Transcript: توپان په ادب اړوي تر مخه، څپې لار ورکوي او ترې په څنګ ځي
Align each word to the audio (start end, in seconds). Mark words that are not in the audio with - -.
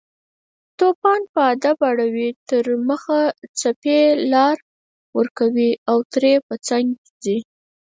توپان 0.77 1.21
په 1.33 1.39
ادب 1.53 1.77
اړوي 1.89 2.29
تر 2.49 2.65
مخه، 2.89 3.19
څپې 3.59 4.01
لار 4.33 4.57
ورکوي 5.17 5.71
او 5.89 5.97
ترې 6.13 6.33
په 6.47 6.55
څنګ 6.67 6.87
ځي 7.23 7.37